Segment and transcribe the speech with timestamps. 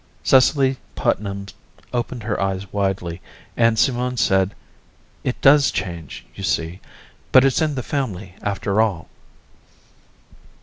[0.23, 1.45] Cecily Putnam
[1.93, 3.21] opened her eyes widely,
[3.55, 4.55] and Simone said,
[5.23, 6.79] "It does change, you see.
[7.31, 9.09] But it's in the family, after all."